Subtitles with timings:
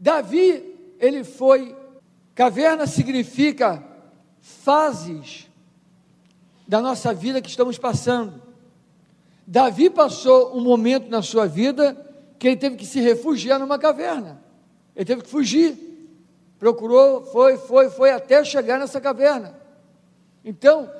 [0.00, 0.64] Davi,
[0.98, 1.76] ele foi,
[2.34, 3.84] caverna significa
[4.40, 5.46] fases
[6.66, 8.40] da nossa vida que estamos passando.
[9.46, 11.94] Davi passou um momento na sua vida
[12.38, 14.42] que ele teve que se refugiar numa caverna.
[14.96, 15.76] Ele teve que fugir.
[16.58, 19.54] Procurou, foi, foi, foi até chegar nessa caverna.
[20.42, 20.90] Então,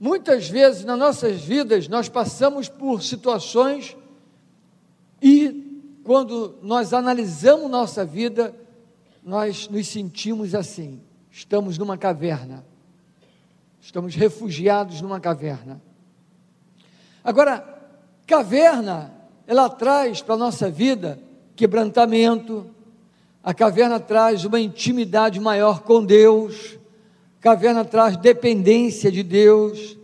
[0.00, 3.94] muitas vezes nas nossas vidas nós passamos por situações
[5.20, 5.63] e
[6.04, 8.54] quando nós analisamos nossa vida,
[9.22, 11.00] nós nos sentimos assim:
[11.30, 12.64] estamos numa caverna,
[13.80, 15.80] estamos refugiados numa caverna.
[17.24, 17.66] Agora,
[18.26, 19.14] caverna,
[19.46, 21.18] ela traz para a nossa vida
[21.56, 22.66] quebrantamento,
[23.42, 26.78] a caverna traz uma intimidade maior com Deus,
[27.38, 29.96] a caverna traz dependência de Deus,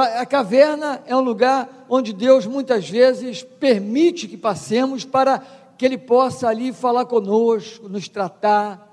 [0.00, 5.42] a caverna é um lugar onde Deus muitas vezes permite que passemos para
[5.76, 8.84] que Ele possa ali falar conosco, nos tratar,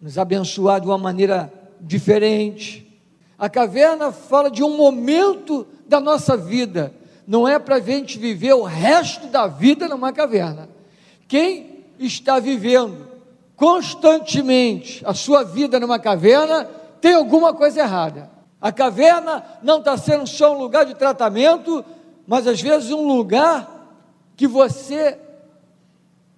[0.00, 2.86] nos abençoar de uma maneira diferente.
[3.38, 6.92] A caverna fala de um momento da nossa vida,
[7.26, 10.68] não é para a gente viver o resto da vida numa caverna.
[11.28, 13.08] Quem está vivendo
[13.54, 16.64] constantemente a sua vida numa caverna
[17.00, 18.39] tem alguma coisa errada.
[18.60, 21.84] A caverna não está sendo só um lugar de tratamento,
[22.26, 23.68] mas às vezes um lugar
[24.36, 25.18] que você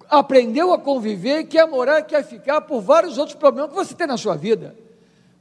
[0.09, 4.17] aprendeu a conviver, quer morar, quer ficar por vários outros problemas que você tem na
[4.17, 4.75] sua vida.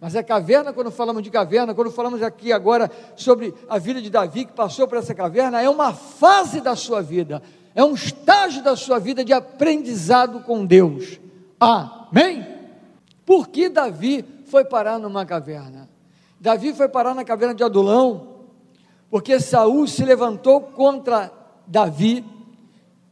[0.01, 4.11] Mas a caverna, quando falamos de caverna, quando falamos aqui agora sobre a vida de
[4.11, 7.41] Davi que passou por essa caverna, é uma fase da sua vida,
[7.73, 11.21] é um estágio da sua vida de aprendizado com Deus.
[11.61, 12.45] Amém?
[13.25, 15.92] Por que Davi foi parar numa caverna?
[16.43, 18.49] Davi foi parar na caverna de Adulão,
[19.09, 21.33] porque Saul se levantou contra
[21.69, 22.25] Davi,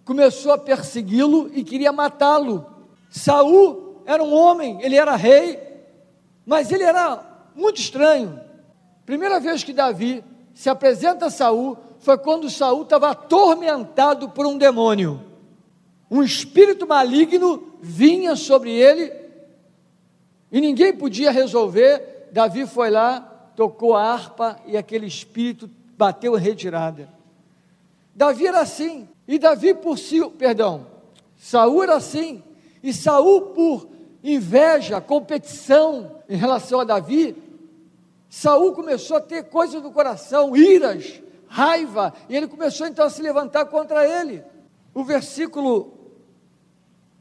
[0.05, 2.67] começou a persegui-lo e queria matá-lo.
[3.09, 5.61] Saul era um homem, ele era rei,
[6.45, 7.23] mas ele era
[7.55, 8.41] muito estranho.
[9.07, 14.59] Primeira vez que Davi se apresenta a Saul foi quando Saul estava atormentado por um
[14.59, 15.25] demônio.
[16.11, 19.13] Um espírito maligno vinha sobre ele
[20.51, 23.21] e ninguém podia resolver Davi foi lá,
[23.57, 27.09] tocou a harpa e aquele espírito bateu retirada.
[28.15, 30.87] Davi era assim, e Davi por si, perdão,
[31.37, 32.43] Saul era assim,
[32.83, 33.89] e Saul por
[34.23, 37.37] inveja, competição em relação a Davi,
[38.29, 43.21] Saul começou a ter coisas no coração, iras, raiva, e ele começou então a se
[43.21, 44.45] levantar contra ele.
[44.95, 45.93] O versículo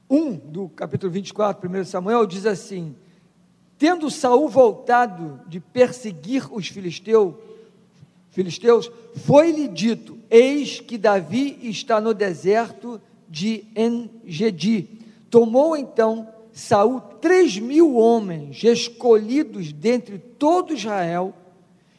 [0.10, 2.96] 1 do capítulo 24, 1 Samuel, diz assim:
[3.80, 7.34] Tendo Saul voltado de perseguir os filisteus,
[8.30, 14.86] filisteus foi-lhe dito: Eis que Davi está no deserto de Engedi.
[15.30, 21.34] Tomou então Saul três mil homens escolhidos dentre todo Israel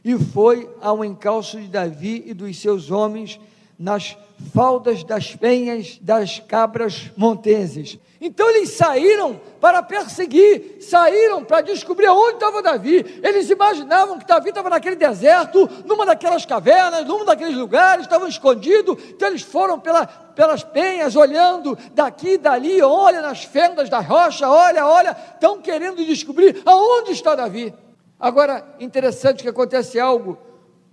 [0.05, 3.41] e foi ao encalço de Davi e dos seus homens
[3.81, 4.15] nas
[4.53, 7.99] faldas das penhas das cabras monteses.
[8.21, 13.21] Então eles saíram para perseguir, saíram para descobrir onde estava Davi.
[13.23, 19.03] Eles imaginavam que Davi estava naquele deserto, numa daquelas cavernas, num daqueles lugares, estavam escondidos.
[19.09, 24.47] Então eles foram pela, pelas penhas, olhando daqui e dali, olha nas fendas da rocha,
[24.47, 27.73] olha, olha, estão querendo descobrir aonde está Davi.
[28.19, 30.37] Agora, interessante que acontece algo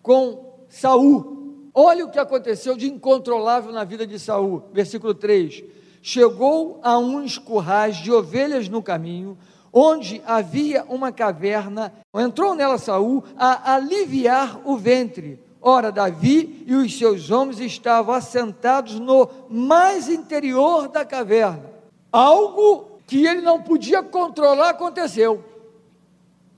[0.02, 1.37] com Saul.
[1.80, 4.64] Olha o que aconteceu de incontrolável na vida de Saul.
[4.74, 5.64] Versículo 3.
[6.02, 9.38] Chegou a uns currais de ovelhas no caminho,
[9.72, 11.94] onde havia uma caverna.
[12.16, 15.40] Entrou nela Saul a aliviar o ventre.
[15.62, 21.70] Ora, Davi e os seus homens estavam assentados no mais interior da caverna.
[22.12, 25.46] Algo que ele não podia controlar aconteceu.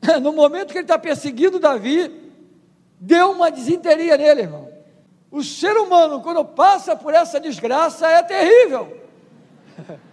[0.21, 2.09] No momento que ele está perseguindo Davi,
[3.01, 4.58] deu uma desinteria nele, irmão.
[5.31, 8.97] O ser humano, quando passa por essa desgraça, é terrível.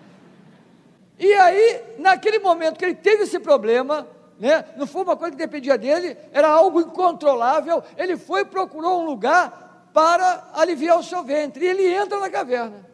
[1.19, 4.07] E aí, naquele momento que ele teve esse problema,
[4.39, 9.01] né, não foi uma coisa que dependia dele, era algo incontrolável, ele foi e procurou
[9.01, 12.85] um lugar para aliviar o seu ventre, e ele entra na caverna.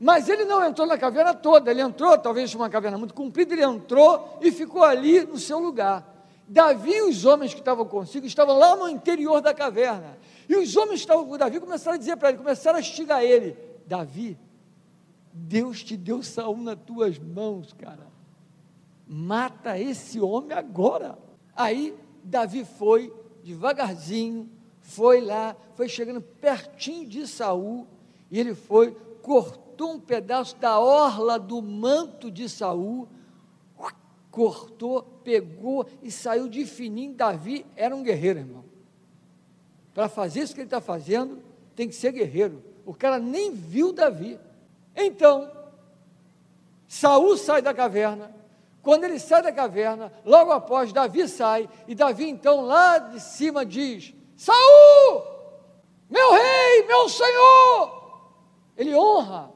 [0.00, 3.64] Mas ele não entrou na caverna toda, ele entrou, talvez uma caverna muito comprida, ele
[3.64, 6.15] entrou e ficou ali no seu lugar.
[6.48, 10.16] Davi e os homens que estavam consigo estavam lá no interior da caverna.
[10.48, 13.24] E os homens que estavam com Davi começaram a dizer para ele, começaram a estigar
[13.24, 13.56] ele:
[13.86, 14.38] Davi,
[15.32, 18.06] Deus te deu Saul nas tuas mãos, cara.
[19.06, 21.18] Mata esse homem agora.
[21.54, 23.12] Aí Davi foi
[23.42, 24.50] devagarzinho,
[24.80, 27.86] foi lá, foi chegando pertinho de Saul,
[28.30, 33.08] e ele foi, cortou um pedaço da orla do manto de Saul,
[34.30, 37.12] cortou, pegou e saiu de fininho.
[37.12, 38.64] Davi era um guerreiro, irmão.
[39.92, 41.42] Para fazer isso que ele está fazendo,
[41.74, 42.62] tem que ser guerreiro.
[42.84, 44.38] O cara nem viu Davi.
[44.94, 45.50] Então,
[46.86, 48.32] Saul sai da caverna.
[48.80, 53.66] Quando ele sai da caverna, logo após Davi sai, e Davi então lá de cima
[53.66, 55.24] diz: Saul,
[56.08, 57.96] meu rei, meu senhor.
[58.76, 59.55] Ele honra.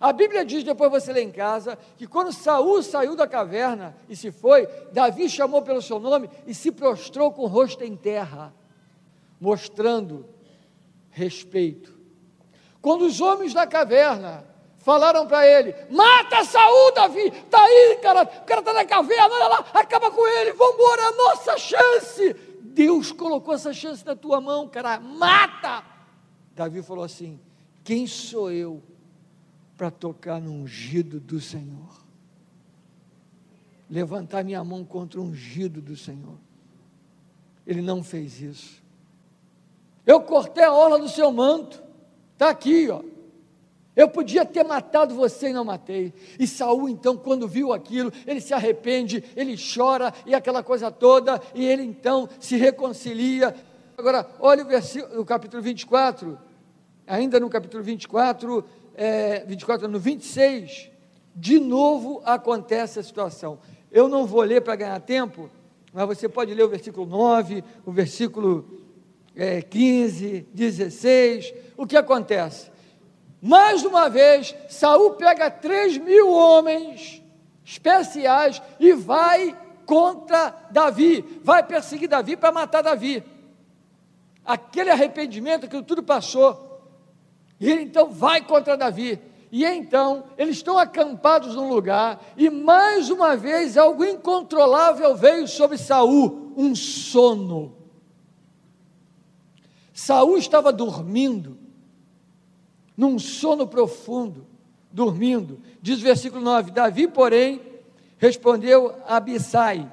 [0.00, 4.16] A Bíblia diz, depois você lê em casa, que quando Saul saiu da caverna e
[4.16, 8.54] se foi, Davi chamou pelo seu nome e se prostrou com o rosto em terra,
[9.38, 10.26] mostrando
[11.10, 11.94] respeito.
[12.80, 14.42] Quando os homens da caverna
[14.78, 19.48] falaram para ele: mata Saul, Davi, está aí, cara, o cara está na caverna, olha
[19.48, 22.32] lá, acaba com ele, vamos embora, a nossa chance.
[22.62, 25.84] Deus colocou essa chance na tua mão, cara, mata.
[26.56, 27.38] Davi falou assim:
[27.84, 28.82] quem sou eu
[29.80, 32.04] para tocar no ungido do Senhor?
[33.88, 36.36] Levantar minha mão contra o ungido do Senhor.
[37.66, 38.82] Ele não fez isso.
[40.04, 41.82] Eu cortei a orla do seu manto,
[42.34, 43.02] está aqui, ó.
[43.96, 46.12] Eu podia ter matado você e não matei.
[46.38, 51.40] E Saul, então, quando viu aquilo, ele se arrepende, ele chora e aquela coisa toda,
[51.54, 53.54] e ele então se reconcilia.
[53.96, 56.38] Agora, olha o versículo, o capítulo 24,
[57.06, 58.62] ainda no capítulo 24,
[59.00, 60.90] é, 24, no 26,
[61.34, 63.58] de novo acontece a situação.
[63.90, 65.48] Eu não vou ler para ganhar tempo,
[65.90, 68.68] mas você pode ler o versículo 9, o versículo
[69.34, 71.54] é, 15, 16.
[71.78, 72.70] O que acontece?
[73.40, 77.22] Mais uma vez, Saul pega três mil homens
[77.64, 79.56] especiais e vai
[79.86, 83.24] contra Davi, vai perseguir Davi para matar Davi.
[84.44, 86.69] Aquele arrependimento, aquilo tudo passou.
[87.60, 89.20] E ele então vai contra Davi.
[89.52, 95.76] E então eles estão acampados num lugar, e mais uma vez algo incontrolável veio sobre
[95.76, 97.76] Saul, um sono.
[99.92, 101.58] Saul estava dormindo,
[102.96, 104.46] num sono profundo,
[104.90, 105.60] dormindo.
[105.82, 107.60] Diz o versículo 9: Davi, porém,
[108.18, 109.90] respondeu a Abissai: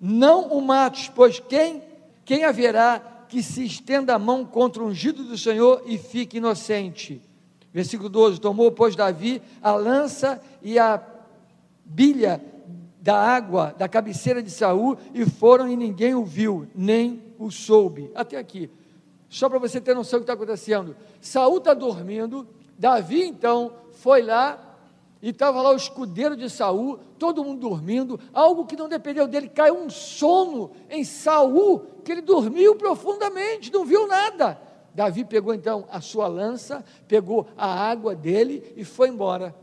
[0.00, 1.82] Não o mates, pois quem,
[2.24, 7.20] quem haverá que se estenda a mão contra o ungido do Senhor e fique inocente?
[7.72, 11.02] Versículo 12: Tomou, pois, Davi a lança e a
[11.84, 12.40] bilha
[13.00, 18.10] da água da cabeceira de Saul e foram e ninguém o viu, nem o soube.
[18.14, 18.70] Até aqui.
[19.28, 20.96] Só para você ter noção do que está acontecendo.
[21.20, 22.46] Saul está dormindo,
[22.78, 24.63] Davi então foi lá
[25.24, 29.48] e estava lá o escudeiro de Saul, todo mundo dormindo, algo que não dependeu dele,
[29.48, 34.60] caiu um sono em Saul, que ele dormiu profundamente, não viu nada.
[34.94, 39.54] Davi pegou então a sua lança, pegou a água dele e foi embora.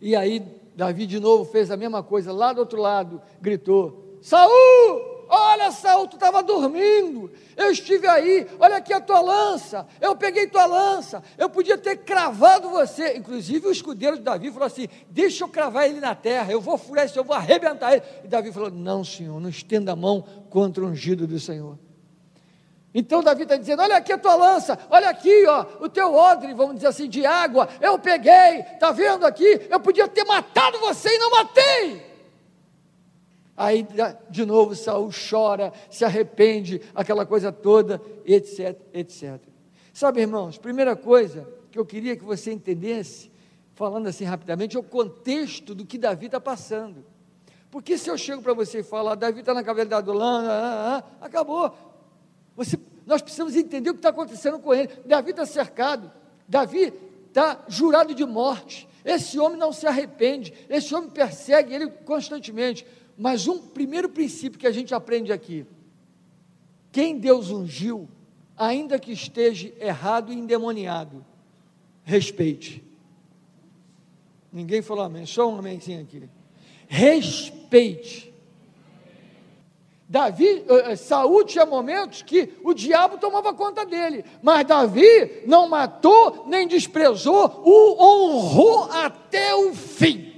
[0.00, 0.40] E aí
[0.74, 5.15] Davi de novo fez a mesma coisa, lá do outro lado, gritou: Saul!
[5.28, 7.30] Olha, Saul, tu estava dormindo.
[7.56, 8.46] Eu estive aí.
[8.58, 9.86] Olha aqui a tua lança.
[10.00, 11.22] Eu peguei tua lança.
[11.36, 13.16] Eu podia ter cravado você.
[13.16, 16.52] Inclusive, o escudeiro de Davi falou assim: Deixa eu cravar ele na terra.
[16.52, 18.02] Eu vou furar isso, eu vou arrebentar ele.
[18.24, 21.78] E Davi falou: Não, senhor, não estenda a mão contra o ungido do Senhor.
[22.98, 26.54] Então Davi está dizendo: olha aqui a tua lança, olha aqui, ó, o teu odre,
[26.54, 29.66] vamos dizer assim, de água, eu peguei, está vendo aqui?
[29.68, 32.05] Eu podia ter matado você e não matei.
[33.56, 33.86] Aí
[34.28, 39.40] de novo Saul chora, se arrepende, aquela coisa toda, etc, etc.
[39.92, 43.30] Sabe, irmãos, primeira coisa que eu queria que você entendesse,
[43.74, 47.04] falando assim rapidamente, é o contexto do que Davi está passando.
[47.70, 50.98] Porque se eu chego para você e falar, Davi está na caverna da lã, ah,
[50.98, 51.74] ah, acabou.
[52.56, 54.88] Você, nós precisamos entender o que está acontecendo com ele.
[55.04, 56.10] Davi está cercado,
[56.48, 56.92] Davi
[57.28, 58.88] está jurado de morte.
[59.04, 62.86] Esse homem não se arrepende, esse homem persegue ele constantemente.
[63.16, 65.66] Mas um primeiro princípio que a gente aprende aqui:
[66.92, 68.08] quem Deus ungiu,
[68.56, 71.24] ainda que esteja errado e endemoniado,
[72.04, 72.84] respeite.
[74.52, 76.28] Ninguém falou amém, só um amémzinho aqui.
[76.88, 78.32] Respeite.
[80.08, 85.68] Davi, eh, eh, Saúl tinha momentos que o diabo tomava conta dele, mas Davi não
[85.68, 90.35] matou nem desprezou, o honrou até o fim.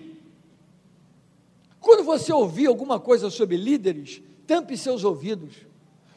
[1.81, 5.69] Quando você ouvir alguma coisa sobre líderes, tampe seus ouvidos.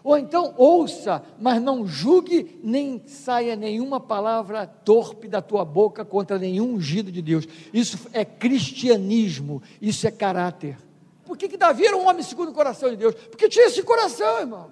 [0.03, 6.39] Ou então ouça, mas não julgue, nem saia nenhuma palavra torpe da tua boca contra
[6.39, 7.47] nenhum ungido de Deus.
[7.71, 10.77] Isso é cristianismo, isso é caráter.
[11.23, 13.13] Por que, que Davi era um homem segundo o coração de Deus?
[13.13, 14.71] Porque tinha esse coração, irmãos.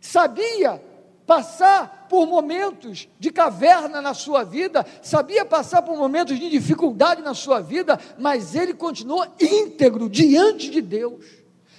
[0.00, 0.82] Sabia
[1.30, 7.34] passar por momentos de caverna na sua vida, sabia passar por momentos de dificuldade na
[7.34, 11.24] sua vida, mas ele continuou íntegro diante de Deus.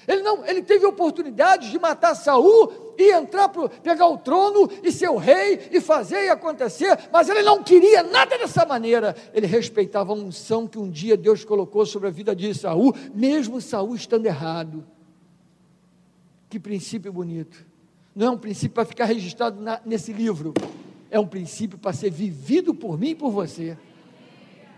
[0.08, 4.90] Ele não, ele teve oportunidade de matar Saul e entrar para pegar o trono e
[4.90, 9.14] ser o rei e fazer e acontecer, mas ele não queria nada dessa maneira.
[9.34, 13.60] Ele respeitava a unção que um dia Deus colocou sobre a vida de Saul, mesmo
[13.60, 14.88] Saul estando errado.
[16.50, 17.71] Que princípio bonito.
[18.16, 20.54] Não é um princípio para ficar registrado na, nesse livro,
[21.10, 23.78] é um princípio para ser vivido por mim e por você.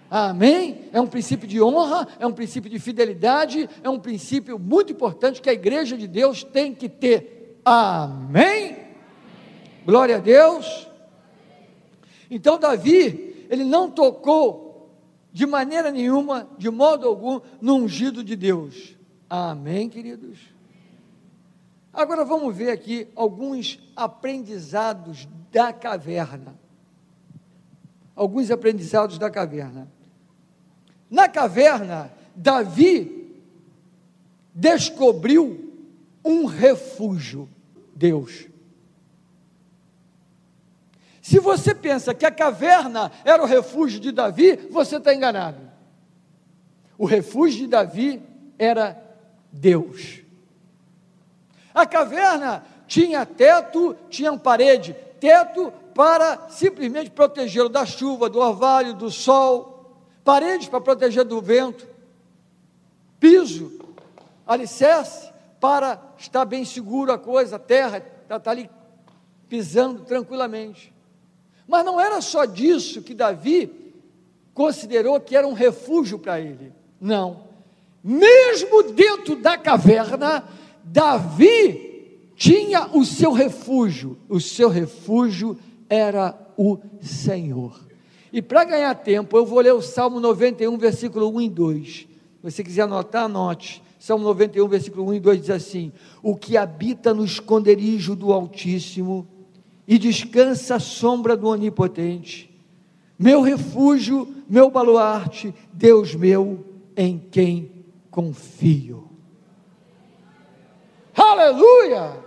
[0.10, 0.90] Amém?
[0.94, 5.42] É um princípio de honra, é um princípio de fidelidade, é um princípio muito importante
[5.42, 7.60] que a igreja de Deus tem que ter.
[7.66, 8.78] Amém?
[9.86, 10.88] Glória a Deus.
[12.30, 14.92] Então, Davi, ele não tocou
[15.32, 18.96] de maneira nenhuma, de modo algum, no ungido de Deus.
[19.28, 20.53] Amém, queridos?
[21.94, 26.60] Agora vamos ver aqui alguns aprendizados da caverna.
[28.16, 29.88] Alguns aprendizados da caverna.
[31.10, 33.44] Na caverna, Davi
[34.56, 35.72] descobriu
[36.26, 37.48] um refúgio,
[37.96, 38.48] Deus.
[41.22, 45.62] Se você pensa que a caverna era o refúgio de Davi, você está enganado.
[46.98, 48.22] O refúgio de Davi
[48.58, 49.00] era
[49.52, 50.23] Deus.
[51.74, 59.10] A caverna tinha teto, tinha parede, teto para simplesmente protegê-lo da chuva, do orvalho, do
[59.10, 59.74] sol
[60.24, 61.86] paredes para proteger do vento,
[63.20, 63.72] piso,
[64.48, 68.70] alicerce para estar bem seguro a coisa, a terra está tá ali
[69.50, 70.94] pisando tranquilamente.
[71.68, 73.94] Mas não era só disso que Davi
[74.54, 76.74] considerou que era um refúgio para ele.
[77.00, 77.44] Não.
[78.04, 80.44] Mesmo dentro da caverna,
[80.84, 84.18] Davi tinha o seu refúgio.
[84.28, 85.58] O seu refúgio
[85.90, 87.80] era o Senhor.
[88.32, 91.88] E para ganhar tempo, eu vou ler o Salmo 91, versículo 1 e 2.
[91.88, 92.08] Se
[92.42, 93.82] você quiser anotar, anote.
[94.00, 99.28] Salmo 91, versículo 1 e 2 diz assim: O que habita no esconderijo do Altíssimo
[99.88, 102.50] e descansa à sombra do Onipotente,
[103.18, 106.66] meu refúgio, meu baluarte, Deus meu,
[106.98, 107.72] em quem
[108.10, 109.13] confio.
[111.34, 112.24] Aleluia!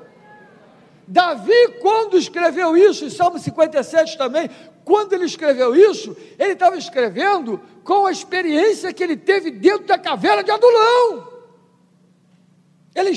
[1.07, 4.51] Davi, quando escreveu isso, em Salmo 57 também,
[4.85, 9.97] quando ele escreveu isso, ele estava escrevendo com a experiência que ele teve dentro da
[9.97, 11.29] caverna de Adulão.
[12.95, 13.11] Ele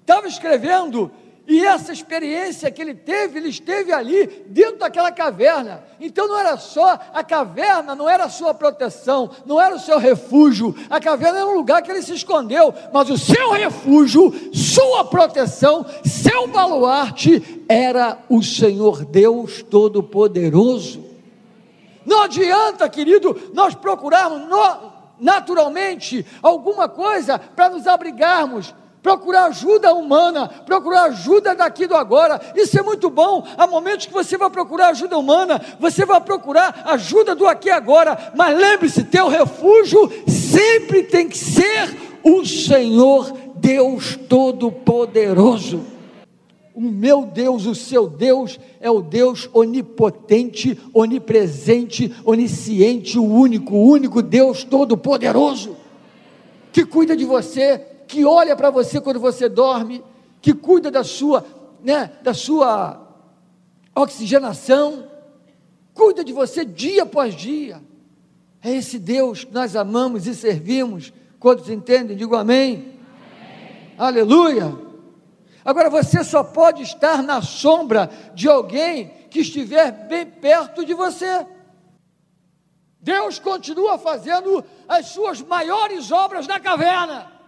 [0.00, 1.12] estava escrevendo
[1.50, 5.82] e essa experiência que ele teve, ele esteve ali dentro daquela caverna.
[5.98, 9.98] Então não era só a caverna, não era a sua proteção, não era o seu
[9.98, 10.72] refúgio.
[10.88, 15.84] A caverna era um lugar que ele se escondeu, mas o seu refúgio, sua proteção,
[16.04, 21.04] seu baluarte era o Senhor Deus Todo-Poderoso.
[22.06, 30.48] Não adianta, querido, nós procurarmos no, naturalmente alguma coisa para nos abrigarmos procurar ajuda humana,
[30.66, 32.40] procurar ajuda daqui do agora.
[32.54, 33.46] Isso é muito bom.
[33.56, 37.72] Há momentos que você vai procurar ajuda humana, você vai procurar ajuda do aqui e
[37.72, 38.32] agora.
[38.34, 45.82] Mas lembre-se, teu refúgio sempre tem que ser o Senhor Deus Todo-Poderoso.
[46.74, 53.90] O meu Deus, o seu Deus, é o Deus onipotente, onipresente, onisciente, o único, o
[53.90, 55.76] único Deus Todo-Poderoso,
[56.72, 60.02] que cuida de você, que olha para você quando você dorme,
[60.42, 61.46] que cuida da sua,
[61.80, 63.00] né, da sua
[63.94, 65.08] oxigenação,
[65.94, 67.80] cuida de você dia após dia.
[68.60, 71.12] É esse Deus que nós amamos e servimos.
[71.38, 72.16] Quantos entendem?
[72.16, 72.98] Digo amém.
[73.32, 73.94] amém.
[73.96, 74.76] Aleluia.
[75.64, 81.46] Agora você só pode estar na sombra de alguém que estiver bem perto de você.
[83.00, 87.39] Deus continua fazendo as suas maiores obras na caverna.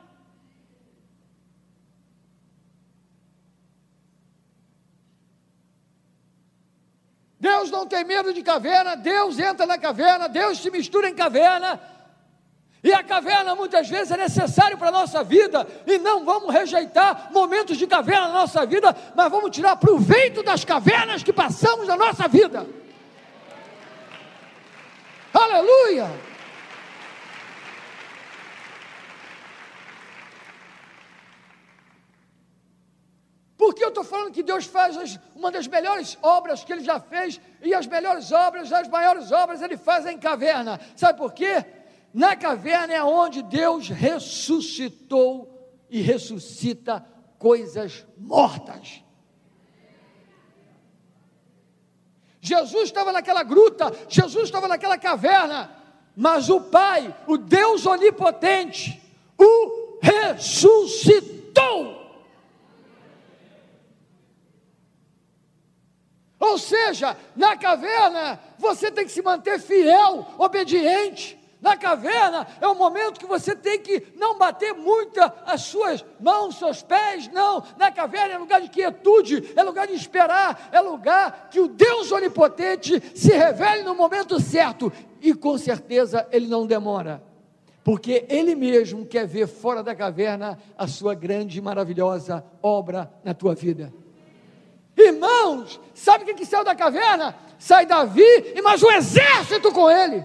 [7.42, 11.80] Deus não tem medo de caverna, Deus entra na caverna, Deus se mistura em caverna.
[12.84, 17.30] E a caverna muitas vezes é necessário para a nossa vida, e não vamos rejeitar
[17.32, 21.96] momentos de caverna na nossa vida, mas vamos tirar proveito das cavernas que passamos na
[21.96, 22.64] nossa vida.
[25.34, 26.31] Aleluia!
[33.62, 36.82] Por que eu estou falando que Deus faz as, uma das melhores obras que Ele
[36.82, 40.80] já fez, e as melhores obras, as maiores obras, Ele faz em caverna?
[40.96, 41.64] Sabe por quê?
[42.12, 47.06] Na caverna é onde Deus ressuscitou e ressuscita
[47.38, 49.00] coisas mortas.
[52.40, 55.70] Jesus estava naquela gruta, Jesus estava naquela caverna,
[56.16, 59.00] mas o Pai, o Deus onipotente,
[59.38, 62.01] o ressuscitou.
[66.42, 71.38] Ou seja, na caverna você tem que se manter fiel, obediente.
[71.60, 76.58] Na caverna é o momento que você tem que não bater muito as suas mãos,
[76.58, 77.62] seus pés, não.
[77.78, 82.10] Na caverna é lugar de quietude, é lugar de esperar, é lugar que o Deus
[82.10, 84.92] onipotente se revele no momento certo.
[85.20, 87.22] E com certeza ele não demora,
[87.84, 93.32] porque ele mesmo quer ver fora da caverna a sua grande e maravilhosa obra na
[93.32, 94.01] tua vida.
[94.96, 97.34] Irmãos, sabe o que, que saiu da caverna?
[97.58, 100.24] Sai Davi e mais um exército com ele.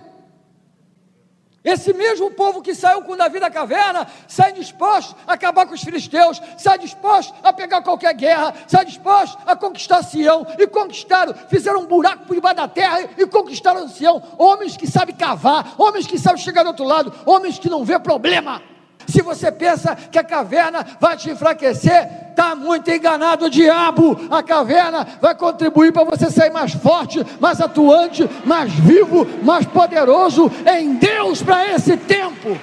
[1.68, 5.84] Esse mesmo povo que saiu com Davi da caverna, sai disposto a acabar com os
[5.84, 11.82] filisteus, sai disposto a pegar qualquer guerra, sai disposto a conquistar Sião, e conquistaram, fizeram
[11.82, 14.24] um buraco por debaixo da terra e conquistaram Sião.
[14.38, 18.00] Homens que sabem cavar, homens que sabem chegar do outro lado, homens que não vê
[18.00, 18.62] problema.
[19.08, 24.20] Se você pensa que a caverna vai te enfraquecer, está muito enganado o diabo.
[24.30, 30.52] A caverna vai contribuir para você sair mais forte, mais atuante, mais vivo, mais poderoso
[30.66, 32.58] em Deus para esse tempo.